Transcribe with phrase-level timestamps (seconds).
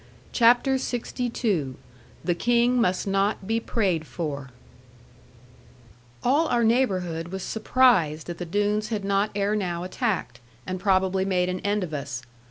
[0.31, 1.75] CHAPTER LXII
[2.23, 4.49] THE KING MUST NOT BE PRAYED FOR
[6.23, 11.23] All our neighbourhood was surprised that the Doones had not ere now attacked, and probably
[11.23, 12.23] made an end of us.